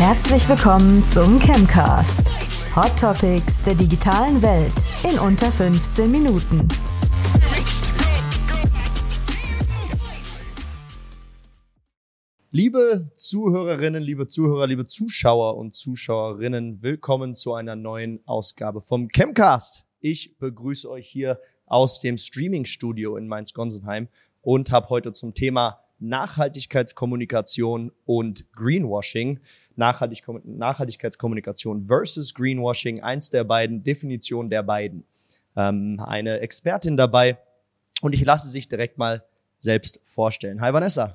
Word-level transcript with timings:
Herzlich 0.00 0.48
willkommen 0.48 1.04
zum 1.04 1.38
Chemcast. 1.38 2.26
Hot 2.74 2.98
Topics 2.98 3.62
der 3.64 3.74
digitalen 3.74 4.40
Welt 4.40 4.72
in 5.04 5.18
unter 5.18 5.52
15 5.52 6.10
Minuten. 6.10 6.66
Liebe 12.50 13.10
Zuhörerinnen, 13.14 14.02
liebe 14.02 14.26
Zuhörer, 14.26 14.66
liebe 14.66 14.86
Zuschauer 14.86 15.58
und 15.58 15.74
Zuschauerinnen, 15.74 16.80
willkommen 16.80 17.36
zu 17.36 17.52
einer 17.52 17.76
neuen 17.76 18.26
Ausgabe 18.26 18.80
vom 18.80 19.08
Chemcast. 19.08 19.84
Ich 20.00 20.38
begrüße 20.38 20.88
euch 20.88 21.08
hier 21.08 21.38
aus 21.66 22.00
dem 22.00 22.16
Streaming-Studio 22.16 23.18
in 23.18 23.28
Mainz-Gonsenheim 23.28 24.08
und 24.40 24.70
habe 24.70 24.88
heute 24.88 25.12
zum 25.12 25.34
Thema 25.34 25.78
Nachhaltigkeitskommunikation 26.00 27.92
und 28.04 28.50
Greenwashing, 28.52 29.40
Nachhaltig 29.76 30.22
Nachhaltigkeitskommunikation 30.44 31.86
versus 31.86 32.34
Greenwashing, 32.34 33.02
eins 33.02 33.30
der 33.30 33.44
beiden, 33.44 33.82
Definition 33.82 34.50
der 34.50 34.62
beiden. 34.62 35.04
Ähm, 35.56 36.00
eine 36.04 36.40
Expertin 36.40 36.96
dabei 36.96 37.38
und 38.02 38.14
ich 38.14 38.24
lasse 38.24 38.48
sich 38.48 38.68
direkt 38.68 38.98
mal 38.98 39.24
selbst 39.58 40.00
vorstellen. 40.04 40.60
Hi 40.60 40.72
Vanessa. 40.72 41.10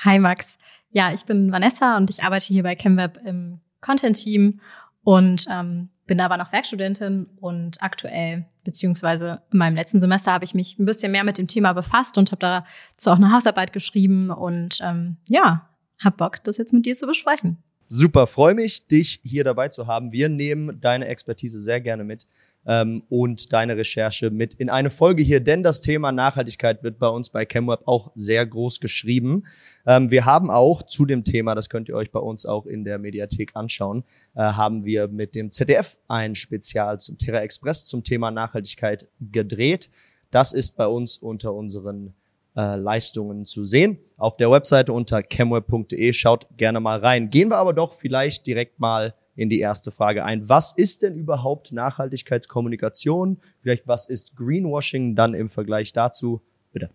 Hi 0.00 0.18
Max. 0.18 0.58
Ja, 0.90 1.12
ich 1.12 1.24
bin 1.24 1.52
Vanessa 1.52 1.96
und 1.96 2.10
ich 2.10 2.22
arbeite 2.22 2.46
hier 2.46 2.62
bei 2.62 2.74
ChemWeb 2.74 3.18
im 3.24 3.60
Content-Team 3.80 4.60
und 5.04 5.46
ähm, 5.50 5.90
bin 6.08 6.20
aber 6.20 6.36
noch 6.36 6.50
Werkstudentin 6.50 7.28
und 7.40 7.80
aktuell, 7.80 8.46
beziehungsweise 8.64 9.42
in 9.52 9.58
meinem 9.58 9.76
letzten 9.76 10.00
Semester 10.00 10.32
habe 10.32 10.44
ich 10.44 10.54
mich 10.54 10.76
ein 10.78 10.86
bisschen 10.86 11.12
mehr 11.12 11.22
mit 11.22 11.38
dem 11.38 11.46
Thema 11.46 11.72
befasst 11.74 12.18
und 12.18 12.32
habe 12.32 12.40
dazu 12.40 13.10
auch 13.10 13.16
eine 13.16 13.30
Hausarbeit 13.30 13.72
geschrieben 13.72 14.30
und 14.30 14.80
ähm, 14.82 15.18
ja, 15.28 15.68
hab 16.00 16.16
Bock, 16.16 16.42
das 16.42 16.56
jetzt 16.56 16.72
mit 16.72 16.86
dir 16.86 16.96
zu 16.96 17.06
besprechen. 17.06 17.58
Super, 17.86 18.26
freue 18.26 18.54
mich, 18.54 18.86
dich 18.86 19.20
hier 19.22 19.44
dabei 19.44 19.68
zu 19.68 19.86
haben. 19.86 20.10
Wir 20.10 20.28
nehmen 20.28 20.80
deine 20.80 21.06
Expertise 21.06 21.60
sehr 21.60 21.80
gerne 21.80 22.04
mit 22.04 22.26
ähm, 22.68 23.02
und 23.08 23.52
deine 23.52 23.76
Recherche 23.76 24.30
mit 24.30 24.54
in 24.54 24.68
eine 24.68 24.90
Folge 24.90 25.22
hier, 25.22 25.40
denn 25.40 25.62
das 25.62 25.80
Thema 25.80 26.12
Nachhaltigkeit 26.12 26.82
wird 26.84 26.98
bei 26.98 27.08
uns 27.08 27.30
bei 27.30 27.46
ChemWeb 27.46 27.80
auch 27.86 28.12
sehr 28.14 28.46
groß 28.46 28.78
geschrieben. 28.78 29.44
Ähm, 29.86 30.10
wir 30.10 30.26
haben 30.26 30.50
auch 30.50 30.82
zu 30.82 31.06
dem 31.06 31.24
Thema, 31.24 31.54
das 31.54 31.70
könnt 31.70 31.88
ihr 31.88 31.96
euch 31.96 32.12
bei 32.12 32.20
uns 32.20 32.44
auch 32.44 32.66
in 32.66 32.84
der 32.84 32.98
Mediathek 32.98 33.52
anschauen, 33.54 34.04
äh, 34.34 34.42
haben 34.42 34.84
wir 34.84 35.08
mit 35.08 35.34
dem 35.34 35.50
ZDF 35.50 35.96
ein 36.08 36.34
Spezial 36.34 37.00
zum 37.00 37.16
Terra 37.16 37.40
Express 37.40 37.86
zum 37.86 38.04
Thema 38.04 38.30
Nachhaltigkeit 38.30 39.08
gedreht. 39.18 39.90
Das 40.30 40.52
ist 40.52 40.76
bei 40.76 40.86
uns 40.86 41.16
unter 41.16 41.54
unseren 41.54 42.12
äh, 42.54 42.76
Leistungen 42.76 43.46
zu 43.46 43.64
sehen. 43.64 43.98
Auf 44.18 44.36
der 44.36 44.50
Webseite 44.50 44.92
unter 44.92 45.22
chemweb.de 45.22 46.12
schaut 46.12 46.46
gerne 46.58 46.80
mal 46.80 46.98
rein. 46.98 47.30
Gehen 47.30 47.48
wir 47.48 47.56
aber 47.56 47.72
doch 47.72 47.94
vielleicht 47.94 48.46
direkt 48.46 48.78
mal 48.78 49.14
in 49.38 49.48
die 49.48 49.60
erste 49.60 49.92
Frage 49.92 50.24
ein. 50.24 50.48
Was 50.48 50.72
ist 50.72 51.02
denn 51.02 51.14
überhaupt 51.14 51.70
Nachhaltigkeitskommunikation? 51.70 53.38
Vielleicht 53.60 53.86
was 53.86 54.08
ist 54.08 54.34
Greenwashing 54.34 55.14
dann 55.14 55.32
im 55.32 55.48
Vergleich 55.48 55.92
dazu? 55.92 56.42
Bitte. 56.72 56.90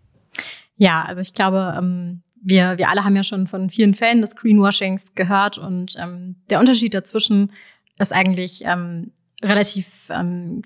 Ja, 0.76 1.06
also 1.06 1.22
ich 1.22 1.34
glaube, 1.34 1.74
ähm, 1.78 2.22
wir, 2.42 2.78
wir 2.78 2.90
alle 2.90 3.06
haben 3.06 3.16
ja 3.16 3.24
schon 3.24 3.48
von 3.48 3.70
vielen 3.70 3.94
Fällen 3.94 4.20
des 4.20 4.36
Greenwashings 4.36 5.16
gehört 5.16 5.58
und 5.58 5.96
ähm, 5.98 6.36
der 6.50 6.60
Unterschied 6.60 6.94
dazwischen 6.94 7.54
ist 7.98 8.12
eigentlich 8.12 8.66
ähm, 8.66 9.12
relativ 9.42 10.10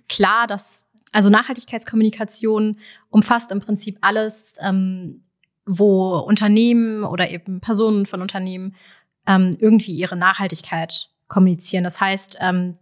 klar, 0.08 0.46
dass 0.48 0.86
also 1.12 1.30
Nachhaltigkeitskommunikation 1.30 2.78
umfasst 3.10 3.52
im 3.52 3.60
Prinzip 3.60 3.98
alles, 4.02 4.56
wo 5.66 6.20
Unternehmen 6.20 7.04
oder 7.04 7.32
eben 7.32 7.60
Personen 7.60 8.06
von 8.06 8.22
Unternehmen 8.22 8.76
irgendwie 9.26 9.94
ihre 9.94 10.16
Nachhaltigkeit 10.16 11.10
kommunizieren. 11.28 11.84
Das 11.84 12.00
heißt, 12.00 12.38
ähm, 12.42 12.78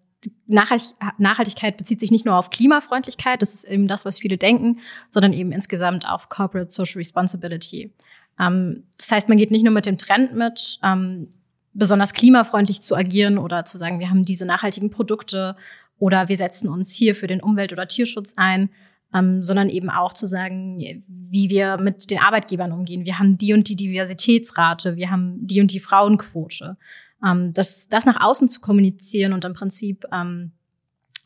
Nachhaltigkeit 0.47 1.77
bezieht 1.77 1.99
sich 1.99 2.11
nicht 2.11 2.25
nur 2.25 2.35
auf 2.35 2.49
Klimafreundlichkeit, 2.49 3.41
das 3.41 3.53
ist 3.53 3.65
eben 3.65 3.87
das, 3.87 4.05
was 4.05 4.17
viele 4.17 4.37
denken, 4.37 4.79
sondern 5.09 5.33
eben 5.33 5.51
insgesamt 5.51 6.07
auf 6.07 6.29
Corporate 6.29 6.71
Social 6.71 6.97
Responsibility. 6.97 7.93
Ähm, 8.39 8.83
das 8.97 9.11
heißt, 9.11 9.29
man 9.29 9.37
geht 9.37 9.51
nicht 9.51 9.63
nur 9.63 9.73
mit 9.73 9.85
dem 9.85 9.97
Trend 9.97 10.35
mit, 10.35 10.79
ähm, 10.83 11.29
besonders 11.73 12.13
klimafreundlich 12.13 12.81
zu 12.81 12.95
agieren 12.95 13.37
oder 13.37 13.65
zu 13.65 13.77
sagen, 13.77 13.99
wir 13.99 14.09
haben 14.09 14.25
diese 14.25 14.45
nachhaltigen 14.45 14.89
Produkte 14.89 15.55
oder 15.99 16.29
wir 16.29 16.37
setzen 16.37 16.69
uns 16.69 16.93
hier 16.93 17.15
für 17.15 17.27
den 17.27 17.41
Umwelt- 17.41 17.73
oder 17.73 17.87
Tierschutz 17.87 18.33
ein, 18.37 18.69
ähm, 19.13 19.43
sondern 19.43 19.69
eben 19.69 19.89
auch 19.89 20.13
zu 20.13 20.25
sagen, 20.25 21.03
wie 21.07 21.49
wir 21.49 21.77
mit 21.77 22.09
den 22.09 22.19
Arbeitgebern 22.19 22.71
umgehen. 22.71 23.05
Wir 23.05 23.19
haben 23.19 23.37
die 23.37 23.53
und 23.53 23.69
die 23.69 23.75
Diversitätsrate, 23.75 24.95
wir 24.95 25.11
haben 25.11 25.45
die 25.45 25.61
und 25.61 25.71
die 25.71 25.79
Frauenquote 25.79 26.77
ähm, 27.25 27.53
das, 27.53 27.87
das 27.87 28.05
nach 28.05 28.21
außen 28.21 28.49
zu 28.49 28.61
kommunizieren 28.61 29.33
und 29.33 29.45
im 29.45 29.53
Prinzip 29.53 30.05
ähm, 30.11 30.51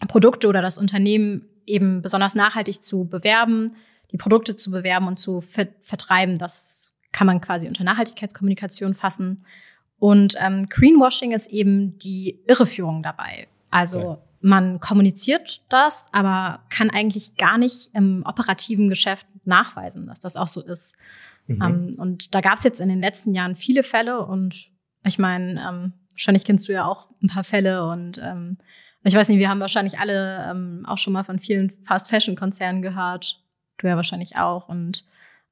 Produkte 0.07 0.47
oder 0.47 0.61
das 0.61 0.77
Unternehmen 0.77 1.47
eben 1.65 2.01
besonders 2.01 2.35
nachhaltig 2.35 2.81
zu 2.81 3.05
bewerben, 3.05 3.75
die 4.11 4.17
Produkte 4.17 4.55
zu 4.55 4.71
bewerben 4.71 5.07
und 5.07 5.19
zu 5.19 5.41
ver 5.41 5.67
vertreiben, 5.81 6.37
das 6.37 6.91
kann 7.11 7.27
man 7.27 7.41
quasi 7.41 7.67
unter 7.67 7.83
Nachhaltigkeitskommunikation 7.83 8.93
fassen. 8.93 9.45
Und 9.97 10.35
ähm, 10.39 10.67
Greenwashing 10.69 11.31
ist 11.31 11.47
eben 11.47 11.97
die 11.97 12.39
Irreführung 12.47 13.03
dabei. 13.03 13.47
Also 13.69 13.99
okay. 13.99 14.21
man 14.41 14.79
kommuniziert 14.79 15.61
das, 15.69 16.07
aber 16.11 16.61
kann 16.69 16.89
eigentlich 16.89 17.35
gar 17.35 17.57
nicht 17.57 17.89
im 17.93 18.23
operativen 18.25 18.89
Geschäft 18.89 19.27
nachweisen, 19.45 20.07
dass 20.07 20.19
das 20.19 20.37
auch 20.37 20.47
so 20.47 20.61
ist. 20.61 20.95
Mhm. 21.47 21.61
Ähm, 21.61 21.91
und 21.97 22.33
da 22.33 22.41
gab 22.41 22.57
es 22.57 22.63
jetzt 22.63 22.79
in 22.79 22.89
den 22.89 23.01
letzten 23.01 23.33
Jahren 23.33 23.55
viele 23.55 23.83
Fälle 23.83 24.25
und 24.25 24.71
ich 25.03 25.19
meine, 25.19 25.61
ähm, 25.61 25.93
wahrscheinlich 26.11 26.45
kennst 26.45 26.67
du 26.67 26.73
ja 26.73 26.85
auch 26.85 27.09
ein 27.21 27.27
paar 27.27 27.43
Fälle 27.43 27.87
und 27.87 28.19
ähm, 28.23 28.57
ich 29.03 29.13
weiß 29.13 29.29
nicht, 29.29 29.39
wir 29.39 29.49
haben 29.49 29.61
wahrscheinlich 29.61 29.99
alle 29.99 30.49
ähm, 30.49 30.85
auch 30.85 30.97
schon 30.97 31.13
mal 31.13 31.23
von 31.23 31.39
vielen 31.39 31.71
Fast-Fashion-Konzernen 31.83 32.81
gehört. 32.81 33.41
Du 33.77 33.87
ja 33.87 33.95
wahrscheinlich 33.95 34.35
auch. 34.35 34.67
Und 34.67 35.05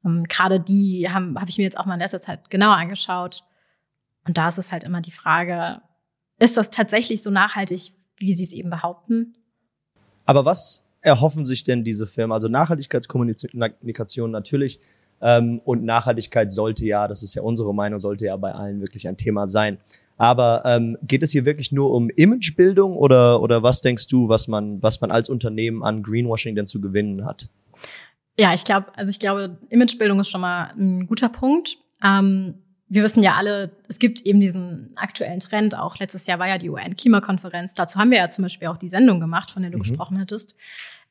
ähm, 0.05 0.25
gerade 0.27 0.59
die 0.59 1.07
habe 1.09 1.33
hab 1.39 1.47
ich 1.47 1.57
mir 1.57 1.63
jetzt 1.63 1.79
auch 1.79 1.85
mal 1.85 1.93
in 1.93 2.01
letzter 2.01 2.21
Zeit 2.21 2.49
genauer 2.49 2.75
angeschaut. 2.75 3.43
Und 4.25 4.37
da 4.37 4.49
ist 4.49 4.57
es 4.57 4.73
halt 4.73 4.83
immer 4.83 4.99
die 4.99 5.11
Frage, 5.11 5.81
ist 6.39 6.57
das 6.57 6.69
tatsächlich 6.69 7.23
so 7.23 7.31
nachhaltig, 7.31 7.93
wie 8.17 8.33
sie 8.33 8.43
es 8.43 8.51
eben 8.51 8.69
behaupten? 8.69 9.35
Aber 10.25 10.43
was 10.43 10.85
erhoffen 10.99 11.45
sich 11.45 11.63
denn 11.63 11.85
diese 11.85 12.05
Firmen? 12.05 12.33
Also 12.33 12.49
Nachhaltigkeitskommunikation 12.49 14.29
natürlich 14.29 14.81
und 15.19 15.83
Nachhaltigkeit 15.83 16.51
sollte 16.51 16.85
ja, 16.85 17.07
das 17.07 17.23
ist 17.23 17.33
ja 17.33 17.41
unsere 17.41 17.73
Meinung, 17.73 17.99
sollte 17.99 18.25
ja 18.25 18.37
bei 18.37 18.51
allen 18.51 18.81
wirklich 18.81 19.07
ein 19.07 19.17
Thema 19.17 19.47
sein. 19.47 19.79
Aber 20.17 20.63
ähm, 20.65 20.97
geht 21.03 21.21
es 21.21 21.31
hier 21.31 21.45
wirklich 21.45 21.71
nur 21.71 21.91
um 21.91 22.09
Imagebildung 22.09 22.95
oder, 22.95 23.41
oder 23.41 23.61
was 23.61 23.81
denkst 23.81 24.07
du, 24.07 24.29
was 24.29 24.47
man, 24.47 24.81
was 24.81 24.99
man 24.99 25.11
als 25.11 25.29
Unternehmen 25.29 25.83
an 25.83 26.01
Greenwashing 26.01 26.55
denn 26.55 26.65
zu 26.65 26.81
gewinnen 26.81 27.25
hat? 27.25 27.49
Ja, 28.39 28.53
ich 28.53 28.63
glaube, 28.63 28.87
also 28.95 29.09
ich 29.09 29.19
glaube, 29.19 29.57
Imagebildung 29.69 30.19
ist 30.19 30.29
schon 30.29 30.41
mal 30.41 30.71
ein 30.77 31.07
guter 31.07 31.29
Punkt. 31.29 31.77
Ähm, 32.03 32.55
wir 32.89 33.03
wissen 33.03 33.21
ja 33.21 33.35
alle, 33.35 33.71
es 33.89 33.99
gibt 33.99 34.21
eben 34.21 34.39
diesen 34.39 34.91
aktuellen 34.95 35.39
Trend. 35.39 35.77
Auch 35.77 35.97
letztes 35.99 36.25
Jahr 36.25 36.39
war 36.39 36.47
ja 36.47 36.57
die 36.57 36.69
UN-Klimakonferenz. 36.69 37.75
Dazu 37.75 37.99
haben 37.99 38.11
wir 38.11 38.17
ja 38.17 38.29
zum 38.29 38.43
Beispiel 38.43 38.69
auch 38.69 38.77
die 38.77 38.89
Sendung 38.89 39.19
gemacht, 39.19 39.51
von 39.51 39.61
der 39.61 39.71
du 39.71 39.77
mhm. 39.77 39.81
gesprochen 39.81 40.19
hattest. 40.19 40.55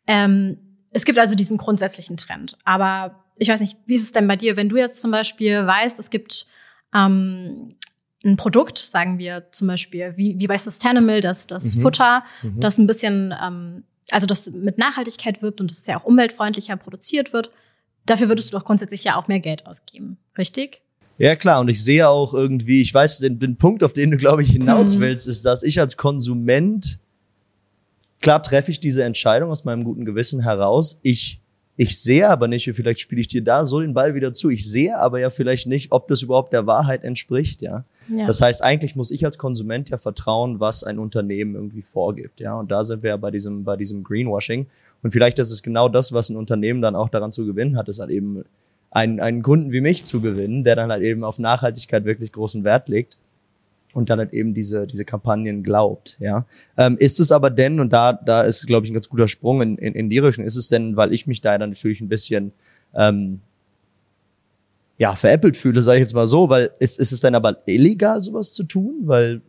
Ähm, 0.06 0.59
es 0.97 1.05
gibt 1.05 1.19
also 1.19 1.34
diesen 1.34 1.59
grundsätzlichen 1.59 2.17
Trend. 2.17 2.57
Aber 2.65 3.23
ich 3.37 3.49
weiß 3.49 3.61
nicht, 3.61 3.77
wie 3.84 3.95
ist 3.95 4.05
es 4.05 4.12
denn 4.12 4.27
bei 4.27 4.37
dir, 4.37 4.57
wenn 4.57 4.71
du 4.71 4.77
jetzt 4.77 5.03
zum 5.03 5.11
Beispiel 5.11 5.67
weißt, 5.67 5.99
es 5.99 6.09
gibt 6.09 6.47
ähm, 6.95 7.77
ein 8.25 8.39
Produkt, 8.39 8.79
sagen 8.79 9.19
wir 9.19 9.47
zum 9.53 9.69
Beispiel, 9.69 10.15
wie, 10.17 10.39
wie 10.39 10.47
bei 10.47 10.56
Sustainable, 10.56 11.21
das, 11.21 11.47
das 11.47 11.77
mhm. 11.77 11.83
Futter, 11.83 12.25
mhm. 12.43 12.61
das 12.61 12.79
ein 12.79 12.87
bisschen, 12.87 13.35
ähm, 13.45 13.85
also 14.11 14.27
das 14.27 14.51
mit 14.51 14.79
Nachhaltigkeit 14.79 15.43
wirbt 15.43 15.61
und 15.61 15.71
das 15.71 15.87
ja 15.87 16.01
auch 16.01 16.05
umweltfreundlicher 16.05 16.77
produziert 16.77 17.35
wird, 17.35 17.51
dafür 18.06 18.29
würdest 18.29 18.51
du 18.51 18.56
doch 18.56 18.65
grundsätzlich 18.65 19.05
ja 19.05 19.17
auch 19.17 19.29
mehr 19.29 19.41
Geld 19.41 19.67
ausgeben, 19.67 20.17
richtig? 20.39 20.81
Ja, 21.19 21.37
klar. 21.37 21.61
Und 21.61 21.69
ich 21.69 21.85
sehe 21.85 22.09
auch 22.09 22.32
irgendwie, 22.32 22.81
ich 22.81 22.93
weiß, 22.93 23.19
den, 23.19 23.38
den 23.38 23.56
Punkt, 23.56 23.82
auf 23.82 23.93
den 23.93 24.12
du, 24.12 24.17
glaube 24.17 24.41
ich, 24.41 24.50
hinaus 24.50 24.97
mhm. 24.97 25.00
willst, 25.00 25.29
ist, 25.29 25.44
dass 25.44 25.62
ich 25.62 25.79
als 25.79 25.99
Konsument, 25.99 26.99
klar 28.21 28.43
treffe 28.43 28.71
ich 28.71 28.81
diese 28.81 29.05
Entscheidung 29.05 29.51
aus 29.51 29.65
meinem 29.65 29.85
guten 29.85 30.05
Gewissen 30.05 30.43
heraus. 30.43 31.01
Ich 31.03 31.41
ich 31.79 32.01
sehe 32.01 32.29
aber 32.29 32.49
nicht, 32.49 32.71
vielleicht 32.73 33.01
spiele 33.01 33.21
ich 33.21 33.29
dir 33.29 33.45
da 33.45 33.67
so 33.67 33.81
den 33.81 33.93
Ball 33.93 34.15
wieder 34.15 34.33
zu. 34.33 34.49
Ich 34.49 34.69
sehe 34.69 34.97
aber 34.97 35.21
ja 35.21 35.29
vielleicht 35.29 35.67
nicht, 35.67 35.93
ob 35.93 36.09
das 36.09 36.23
überhaupt 36.23 36.55
der 36.55 36.67
Wahrheit 36.67 37.05
entspricht, 37.05 37.61
ja. 37.61 37.85
ja. 38.09 38.27
Das 38.27 38.41
heißt, 38.41 38.63
eigentlich 38.63 38.97
muss 38.97 39.11
ich 39.11 39.27
als 39.27 39.37
Konsument 39.37 39.91
ja 39.91 39.99
vertrauen, 39.99 40.59
was 40.59 40.85
ein 40.85 40.99
Unternehmen 40.99 41.55
irgendwie 41.55 41.83
vorgibt, 41.83 42.41
ja. 42.41 42.59
Und 42.59 42.71
da 42.71 42.83
sind 42.83 43.03
wir 43.03 43.11
ja 43.11 43.17
bei 43.19 43.31
diesem, 43.31 43.65
bei 43.65 43.77
diesem 43.77 44.05
Greenwashing. 44.05 44.67
Und 45.03 45.11
vielleicht 45.11 45.39
ist 45.39 45.51
es 45.51 45.63
genau 45.63 45.91
das, 45.91 46.13
was 46.13 46.31
ein 46.31 46.37
Unternehmen 46.37 46.81
dann 46.81 46.97
auch 46.97 47.11
daran 47.11 47.31
zu 47.31 47.45
gewinnen 47.45 47.77
hat, 47.77 47.89
ist 47.89 48.01
halt 48.01 48.11
eben 48.11 48.45
einen, 48.91 49.21
einen 49.21 49.43
Kunden 49.43 49.71
wie 49.71 49.83
mich 49.83 50.05
zu 50.05 50.23
gewinnen, 50.23 50.65
der 50.65 50.77
dann 50.77 50.91
halt 50.91 51.03
eben 51.03 51.25
auf 51.25 51.39
Nachhaltigkeit 51.39 52.07
wirklich 52.07 52.33
großen 52.33 52.65
Wert 52.65 52.89
legt 52.89 53.19
und 53.96 54.10
dann 54.10 54.19
halt 54.19 54.34
eben 54.34 54.52
diese, 54.52 54.87
diese 54.87 55.06
Kampagnen 55.06 55.62
glaubt, 55.62 56.19
ja. 56.20 56.44
Ähm, 56.76 56.98
ist 56.98 57.19
es 57.19 57.32
aber 57.32 57.48
denn, 57.48 57.81
und 57.81 57.93
da, 57.94 58.12
da 58.12 58.43
ist, 58.43 58.66
glaube 58.66 58.84
ich, 58.84 58.93
ein 58.93 58.94
ganz 58.94 59.08
guter 59.08 59.26
Sprung 59.26 59.62
in, 59.62 59.78
in, 59.78 59.94
in 59.94 60.10
die 60.10 60.19
Richtung, 60.19 60.44
ist 60.44 60.56
es 60.56 60.69
denn, 60.69 60.96
weil 60.96 61.14
ich 61.14 61.26
mich 61.26 61.40
da 61.40 61.56
dann 61.56 61.70
natürlich 61.70 62.02
ein 62.02 62.08
bisschen, 62.08 62.52
ähm, 62.94 63.40
ja, 64.98 65.16
veräppelt 65.16 65.56
fühle, 65.56 65.81
sage 65.81 65.98
ich 65.98 66.02
jetzt 66.02 66.14
mal 66.14 66.26
so, 66.26 66.50
weil 66.50 66.70
ist, 66.78 67.00
ist 67.00 67.12
es 67.12 67.20
denn 67.20 67.34
aber 67.34 67.66
illegal, 67.66 68.20
sowas 68.20 68.52
zu 68.52 68.64
tun? 68.64 69.00
Weil 69.04 69.40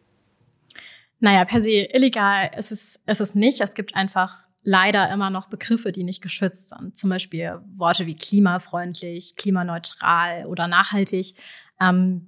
Naja, 1.20 1.44
per 1.44 1.62
se 1.62 1.88
illegal 1.94 2.50
ist 2.58 2.72
es, 2.72 3.02
ist 3.06 3.22
es 3.22 3.36
nicht. 3.36 3.60
Es 3.60 3.74
gibt 3.74 3.96
einfach 3.96 4.44
leider 4.64 5.12
immer 5.12 5.30
noch 5.30 5.48
Begriffe, 5.48 5.92
die 5.92 6.04
nicht 6.04 6.22
geschützt 6.22 6.70
sind. 6.70 6.98
Zum 6.98 7.10
Beispiel 7.10 7.60
Worte 7.76 8.06
wie 8.06 8.16
klimafreundlich, 8.16 9.36
klimaneutral 9.36 10.46
oder 10.46 10.68
nachhaltig. 10.68 11.36
Ähm, 11.82 12.28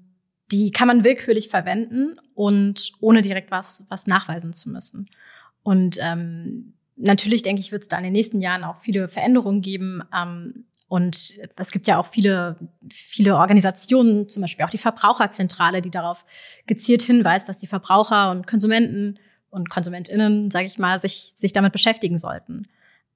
die 0.51 0.72
kann 0.72 0.88
man 0.88 1.04
willkürlich 1.04 1.50
verwenden 1.50 2.19
und 2.34 2.92
ohne 3.00 3.22
direkt 3.22 3.51
was, 3.51 3.86
was 3.90 4.07
nachweisen 4.07 4.54
zu 4.54 4.69
müssen. 4.69 5.10
Und 5.63 5.98
ähm, 6.01 6.74
natürlich, 6.96 7.42
denke 7.42 7.62
ich, 7.62 7.72
wird 7.72 7.84
es 7.84 7.88
da 7.88 7.98
in 7.98 8.04
den 8.04 8.13
nächsten 8.13 8.42
Jahren 8.42 8.63
auch 8.63 8.80
viele 8.81 9.07
Veränderungen 9.10 9.62
geben. 9.62 10.01
Ähm, 10.16 10.66
und 10.88 11.34
es 11.56 11.72
gibt 11.72 11.86
ja 11.86 12.00
auch 12.00 12.07
viele, 12.07 12.56
viele 12.92 13.36
Organisationen, 13.36 14.28
zum 14.28 14.42
Beispiel 14.42 14.66
auch 14.66 14.72
die 14.72 14.80
Verbraucherzentrale, 14.80 15.81
die 15.81 15.92
darauf 15.92 16.25
gezielt 16.66 17.04
hinweist, 17.04 17.48
dass 17.48 17.57
die 17.57 17.68
Verbraucher 17.68 18.31
und 18.31 18.48
Konsumenten 18.48 19.19
und 19.52 19.69
KonsumentInnen, 19.69 20.52
sage 20.52 20.66
ich 20.66 20.80
mal, 20.80 21.00
sich, 21.00 21.34
sich 21.36 21.54
damit 21.54 21.74
beschäftigen 21.74 22.18
sollten. 22.18 22.68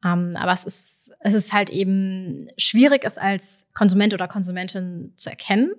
Ähm, 0.05 0.33
aber 0.35 0.51
es 0.51 0.65
ist, 0.65 1.11
es 1.19 1.33
ist 1.33 1.53
halt 1.53 1.69
eben 1.69 2.47
schwierig, 2.57 3.03
es 3.05 3.17
als 3.17 3.67
Konsument 3.73 4.13
oder 4.13 4.27
Konsumentin 4.27 5.13
zu 5.15 5.29
erkennen. 5.29 5.71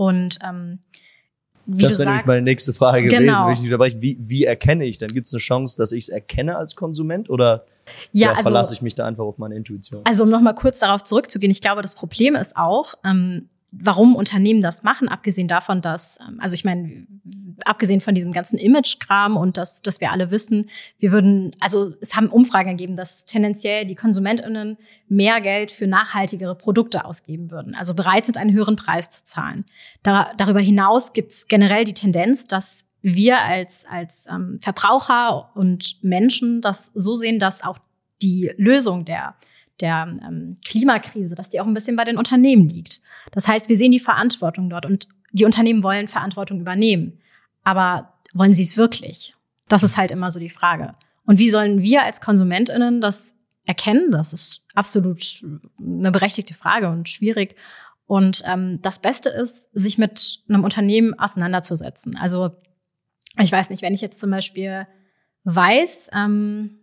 Und 0.00 0.38
ähm, 0.42 0.78
wie 1.66 1.82
das 1.82 1.98
wäre 1.98 2.08
nämlich 2.08 2.24
meine 2.24 2.40
nächste 2.40 2.72
Frage 2.72 3.02
gewesen, 3.02 3.26
genau. 3.26 3.50
unterbreche. 3.50 4.00
Wie, 4.00 4.16
wie 4.18 4.44
erkenne 4.44 4.86
ich? 4.86 4.96
Dann 4.96 5.10
gibt 5.10 5.26
es 5.26 5.34
eine 5.34 5.40
Chance, 5.40 5.76
dass 5.76 5.92
ich 5.92 6.04
es 6.04 6.08
erkenne 6.08 6.56
als 6.56 6.74
Konsument 6.74 7.28
oder 7.28 7.66
ja, 8.10 8.28
ja 8.28 8.30
also, 8.30 8.44
verlasse 8.44 8.72
ich 8.72 8.80
mich 8.80 8.94
da 8.94 9.04
einfach 9.04 9.24
auf 9.24 9.36
meine 9.36 9.56
Intuition? 9.56 10.00
Also 10.04 10.22
um 10.22 10.30
nochmal 10.30 10.54
kurz 10.54 10.78
darauf 10.78 11.04
zurückzugehen, 11.04 11.50
ich 11.50 11.60
glaube, 11.60 11.82
das 11.82 11.94
Problem 11.94 12.34
ist 12.34 12.56
auch, 12.56 12.94
ähm, 13.04 13.50
warum 13.72 14.16
Unternehmen 14.16 14.62
das 14.62 14.82
machen, 14.82 15.08
abgesehen 15.08 15.48
davon, 15.48 15.80
dass, 15.80 16.18
ähm, 16.26 16.38
also 16.40 16.54
ich 16.54 16.64
meine, 16.64 17.06
abgesehen 17.64 18.00
von 18.00 18.14
diesem 18.14 18.32
ganzen 18.32 18.58
Image-Kram 18.58 19.36
und 19.36 19.56
dass, 19.56 19.82
dass 19.82 20.00
wir 20.00 20.10
alle 20.10 20.30
wissen, 20.30 20.70
wir 20.98 21.12
würden, 21.12 21.54
also 21.60 21.94
es 22.00 22.16
haben 22.16 22.28
Umfragen 22.28 22.76
gegeben, 22.76 22.96
dass 22.96 23.26
tendenziell 23.26 23.86
die 23.86 23.94
KonsumentInnen 23.94 24.78
mehr 25.08 25.40
Geld 25.40 25.72
für 25.72 25.86
nachhaltigere 25.86 26.54
Produkte 26.54 27.04
ausgeben 27.04 27.50
würden, 27.50 27.74
also 27.74 27.94
bereit 27.94 28.26
sind, 28.26 28.38
einen 28.38 28.52
höheren 28.52 28.76
Preis 28.76 29.10
zu 29.10 29.24
zahlen. 29.24 29.64
Da, 30.02 30.32
darüber 30.36 30.60
hinaus 30.60 31.12
gibt 31.12 31.32
es 31.32 31.46
generell 31.46 31.84
die 31.84 31.94
Tendenz, 31.94 32.46
dass 32.46 32.84
wir 33.02 33.38
als, 33.40 33.86
als 33.90 34.26
ähm, 34.30 34.58
Verbraucher 34.60 35.50
und 35.54 36.02
Menschen 36.02 36.60
das 36.60 36.90
so 36.94 37.16
sehen, 37.16 37.38
dass 37.38 37.62
auch 37.62 37.78
die 38.22 38.52
Lösung 38.56 39.04
der 39.04 39.34
der 39.80 40.18
ähm, 40.26 40.56
Klimakrise, 40.64 41.34
dass 41.34 41.50
die 41.50 41.60
auch 41.60 41.66
ein 41.66 41.74
bisschen 41.74 41.96
bei 41.96 42.04
den 42.04 42.18
Unternehmen 42.18 42.68
liegt. 42.68 43.00
Das 43.32 43.48
heißt, 43.48 43.68
wir 43.68 43.76
sehen 43.76 43.92
die 43.92 44.00
Verantwortung 44.00 44.70
dort 44.70 44.86
und 44.86 45.08
die 45.32 45.44
Unternehmen 45.44 45.82
wollen 45.82 46.08
Verantwortung 46.08 46.60
übernehmen. 46.60 47.18
Aber 47.62 48.14
wollen 48.32 48.54
sie 48.54 48.62
es 48.62 48.76
wirklich? 48.76 49.34
Das 49.68 49.82
ist 49.82 49.96
halt 49.96 50.10
immer 50.10 50.30
so 50.30 50.40
die 50.40 50.50
Frage. 50.50 50.94
Und 51.26 51.38
wie 51.38 51.50
sollen 51.50 51.82
wir 51.82 52.02
als 52.02 52.20
KonsumentInnen 52.20 53.00
das 53.00 53.34
erkennen? 53.64 54.10
Das 54.10 54.32
ist 54.32 54.64
absolut 54.74 55.44
eine 55.78 56.10
berechtigte 56.10 56.54
Frage 56.54 56.88
und 56.88 57.08
schwierig. 57.08 57.54
Und 58.06 58.42
ähm, 58.46 58.80
das 58.82 58.98
Beste 58.98 59.28
ist, 59.28 59.68
sich 59.72 59.96
mit 59.96 60.42
einem 60.48 60.64
Unternehmen 60.64 61.16
auseinanderzusetzen. 61.18 62.16
Also 62.16 62.50
ich 63.38 63.52
weiß 63.52 63.70
nicht, 63.70 63.82
wenn 63.82 63.94
ich 63.94 64.00
jetzt 64.00 64.18
zum 64.18 64.30
Beispiel 64.30 64.86
weiß, 65.44 66.10
ähm, 66.12 66.79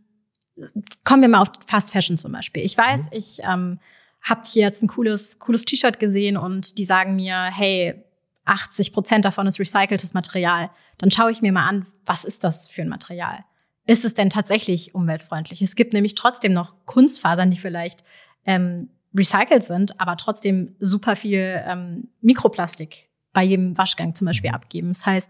kommen 1.04 1.22
wir 1.22 1.30
mal 1.30 1.42
auf 1.42 1.52
Fast 1.66 1.92
Fashion 1.92 2.18
zum 2.18 2.32
Beispiel. 2.32 2.64
Ich 2.64 2.78
weiß, 2.78 3.06
mhm. 3.06 3.10
ich 3.12 3.40
ähm, 3.44 3.80
habe 4.22 4.42
hier 4.46 4.64
jetzt 4.64 4.84
ein 4.84 4.88
cooles, 4.88 5.40
cooles 5.40 5.66
T-Shirt 5.66 6.00
gesehen 6.00 6.38
und 6.38 6.78
die 6.78 6.86
sagen 6.86 7.16
mir, 7.16 7.50
hey, 7.54 8.04
80 8.46 8.94
Prozent 8.94 9.26
davon 9.26 9.48
ist 9.48 9.60
recyceltes 9.60 10.14
Material. 10.14 10.70
Dann 10.98 11.12
schaue 11.12 11.32
ich 11.32 11.42
mir 11.42 11.52
mal 11.52 11.68
an, 11.68 11.86
was 12.06 12.26
ist 12.26 12.44
das 12.44 12.68
für 12.68 12.82
ein 12.82 12.90
Material? 12.90 13.44
Ist 13.86 14.06
es 14.06 14.14
denn 14.14 14.30
tatsächlich 14.30 14.96
umweltfreundlich? 14.96 15.62
Es 15.62 15.76
gibt 15.76 15.94
nämlich 15.94 16.16
trotzdem 16.16 16.54
noch 16.54 16.74
Kunstfasern, 16.86 17.52
die 17.52 17.58
vielleicht 17.58 18.04
ähm, 18.46 18.90
recycelt 19.16 19.66
sind, 19.66 20.00
aber 20.00 20.18
trotzdem 20.18 20.76
super 20.80 21.16
viel 21.16 21.62
ähm, 21.66 22.10
Mikroplastik 22.22 23.10
bei 23.34 23.44
jedem 23.44 23.78
Waschgang 23.78 24.16
zum 24.16 24.26
Beispiel 24.26 24.50
mhm. 24.50 24.56
abgeben. 24.56 24.88
Das 24.90 25.06
heißt, 25.06 25.30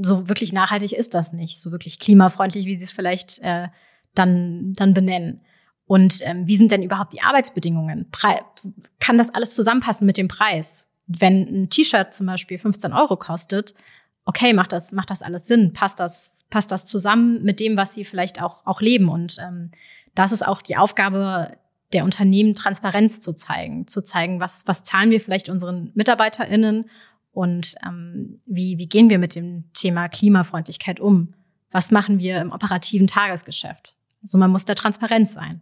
so 0.00 0.28
wirklich 0.28 0.52
nachhaltig 0.52 0.92
ist 0.92 1.14
das 1.14 1.32
nicht, 1.32 1.60
so 1.60 1.70
wirklich 1.72 1.98
klimafreundlich, 1.98 2.66
wie 2.66 2.74
sie 2.76 2.84
es 2.84 2.92
vielleicht 2.92 3.40
äh, 3.40 3.68
dann, 4.14 4.72
dann 4.74 4.94
benennen. 4.94 5.40
Und 5.86 6.20
ähm, 6.22 6.46
wie 6.46 6.56
sind 6.56 6.72
denn 6.72 6.82
überhaupt 6.82 7.12
die 7.12 7.22
Arbeitsbedingungen? 7.22 8.10
Pre 8.10 8.40
kann 9.00 9.18
das 9.18 9.34
alles 9.34 9.54
zusammenpassen 9.54 10.06
mit 10.06 10.16
dem 10.16 10.28
Preis? 10.28 10.88
Wenn 11.06 11.42
ein 11.42 11.70
T-Shirt 11.70 12.14
zum 12.14 12.26
Beispiel 12.26 12.58
15 12.58 12.92
Euro 12.92 13.16
kostet, 13.16 13.74
okay, 14.24 14.54
macht 14.54 14.72
das, 14.72 14.92
macht 14.92 15.10
das 15.10 15.22
alles 15.22 15.46
Sinn? 15.46 15.72
Passt 15.74 16.00
das, 16.00 16.44
passt 16.48 16.72
das 16.72 16.86
zusammen 16.86 17.42
mit 17.42 17.60
dem, 17.60 17.76
was 17.76 17.94
sie 17.94 18.04
vielleicht 18.04 18.40
auch, 18.40 18.64
auch 18.64 18.80
leben? 18.80 19.08
Und 19.08 19.36
ähm, 19.40 19.70
das 20.14 20.32
ist 20.32 20.46
auch 20.46 20.62
die 20.62 20.76
Aufgabe 20.76 21.58
der 21.92 22.04
Unternehmen, 22.04 22.54
Transparenz 22.54 23.20
zu 23.20 23.34
zeigen, 23.34 23.86
zu 23.86 24.02
zeigen, 24.02 24.40
was, 24.40 24.66
was 24.66 24.84
zahlen 24.84 25.10
wir 25.10 25.20
vielleicht 25.20 25.48
unseren 25.48 25.92
MitarbeiterInnen 25.94 26.86
und 27.32 27.74
ähm, 27.84 28.38
wie, 28.46 28.78
wie 28.78 28.88
gehen 28.88 29.10
wir 29.10 29.18
mit 29.18 29.34
dem 29.34 29.64
Thema 29.74 30.08
Klimafreundlichkeit 30.08 31.00
um? 31.00 31.34
Was 31.70 31.90
machen 31.90 32.18
wir 32.18 32.40
im 32.40 32.52
operativen 32.52 33.06
Tagesgeschäft? 33.06 33.96
Also 34.24 34.38
man 34.38 34.50
muss 34.50 34.64
da 34.64 34.74
transparent 34.74 35.28
sein. 35.28 35.60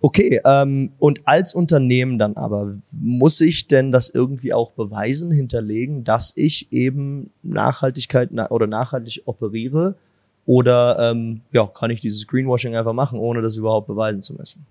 Okay, 0.00 0.40
ähm, 0.44 0.92
und 0.98 1.26
als 1.26 1.54
Unternehmen 1.54 2.18
dann 2.18 2.36
aber, 2.36 2.76
muss 2.92 3.40
ich 3.40 3.66
denn 3.66 3.92
das 3.92 4.08
irgendwie 4.08 4.52
auch 4.52 4.72
beweisen, 4.72 5.30
hinterlegen, 5.30 6.04
dass 6.04 6.32
ich 6.36 6.72
eben 6.72 7.30
Nachhaltigkeit 7.42 8.28
na 8.32 8.50
oder 8.50 8.66
nachhaltig 8.66 9.22
operiere? 9.26 9.96
Oder 10.44 11.10
ähm, 11.10 11.40
ja, 11.50 11.66
kann 11.66 11.90
ich 11.90 12.00
dieses 12.00 12.28
Greenwashing 12.28 12.76
einfach 12.76 12.92
machen, 12.92 13.18
ohne 13.18 13.42
das 13.42 13.56
überhaupt 13.56 13.88
beweisen 13.88 14.20
zu 14.20 14.34
müssen? 14.34 14.64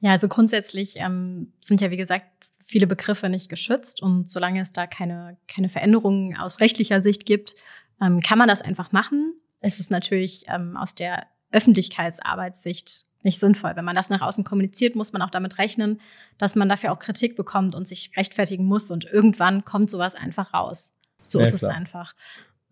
Ja, 0.00 0.12
also 0.12 0.28
grundsätzlich 0.28 0.96
ähm, 0.96 1.52
sind 1.60 1.82
ja, 1.82 1.90
wie 1.90 1.98
gesagt, 1.98 2.26
viele 2.64 2.86
Begriffe 2.86 3.28
nicht 3.28 3.48
geschützt 3.48 4.02
und 4.02 4.30
solange 4.30 4.60
es 4.60 4.72
da 4.72 4.86
keine, 4.86 5.36
keine 5.48 5.68
Veränderungen 5.68 6.36
aus 6.36 6.60
rechtlicher 6.60 7.02
Sicht 7.02 7.26
gibt, 7.26 7.56
ähm, 8.00 8.20
kann 8.20 8.38
man 8.38 8.48
das 8.48 8.62
einfach 8.62 8.92
machen. 8.92 9.34
Es 9.60 9.80
ist 9.80 9.90
natürlich 9.90 10.44
ähm, 10.48 10.76
aus 10.76 10.94
der 10.94 11.26
Öffentlichkeitsarbeitssicht 11.52 13.06
nicht 13.22 13.40
sinnvoll. 13.40 13.72
Wenn 13.74 13.84
man 13.84 13.96
das 13.96 14.10
nach 14.10 14.22
außen 14.22 14.44
kommuniziert, 14.44 14.94
muss 14.94 15.12
man 15.12 15.22
auch 15.22 15.30
damit 15.30 15.58
rechnen, 15.58 16.00
dass 16.38 16.54
man 16.54 16.68
dafür 16.68 16.92
auch 16.92 16.98
Kritik 16.98 17.36
bekommt 17.36 17.74
und 17.74 17.86
sich 17.86 18.12
rechtfertigen 18.16 18.64
muss. 18.64 18.90
Und 18.90 19.04
irgendwann 19.04 19.64
kommt 19.64 19.90
sowas 19.90 20.14
einfach 20.14 20.54
raus. 20.54 20.92
So 21.26 21.38
ja, 21.38 21.44
ist 21.44 21.58
klar. 21.58 21.70
es 21.70 21.76
einfach. 21.76 22.14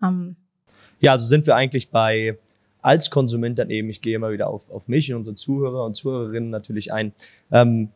Ähm, 0.02 0.36
ja, 1.00 1.12
also 1.12 1.26
sind 1.26 1.46
wir 1.46 1.56
eigentlich 1.56 1.90
bei 1.90 2.38
als 2.80 3.10
Konsument 3.10 3.58
dann 3.58 3.70
eben, 3.70 3.90
ich 3.90 4.00
gehe 4.00 4.14
immer 4.14 4.30
wieder 4.30 4.46
auf, 4.46 4.70
auf 4.70 4.86
mich 4.86 5.12
und 5.12 5.18
unsere 5.18 5.34
Zuhörer 5.34 5.84
und 5.84 5.96
Zuhörerinnen 5.96 6.50
natürlich 6.50 6.92
ein, 6.92 7.12
ähm, 7.50 7.88